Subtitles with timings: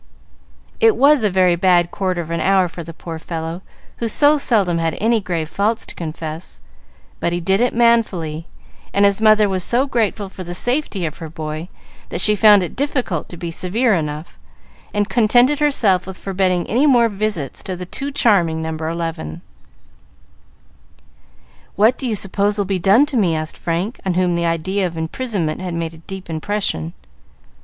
[0.79, 3.61] It was a very bad quarter of an hour for the poor fellow,
[3.97, 6.59] who so seldom had any grave faults to confess;
[7.19, 8.47] but he did it manfully,
[8.95, 11.69] and his mother was so grateful for the safety of her boy
[12.09, 14.39] that she found it difficult to be severe enough,
[14.91, 18.71] and contented herself with forbidding any more visits to the too charming No.
[18.75, 19.43] 11.
[21.75, 24.87] "What do you suppose will be done to me?" asked Frank, on whom the idea
[24.87, 26.93] of imprisonment had made a deep impression.